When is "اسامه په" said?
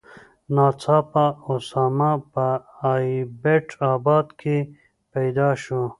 1.51-2.45